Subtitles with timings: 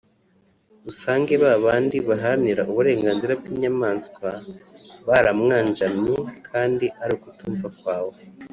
[0.89, 4.29] usange ba bandi baharanira uburenganzira bw’inyamaswa
[5.07, 6.15] baramwanjamye
[6.47, 8.17] kandi ari ukutumva kwawe